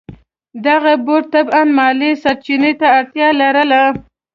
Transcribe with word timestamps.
دغه 0.65 0.93
بورډ 1.05 1.25
طبعاً 1.33 1.63
مالي 1.77 2.11
سرچینو 2.23 2.71
ته 2.79 2.87
اړتیا 2.97 3.27
لرله. 3.41 3.81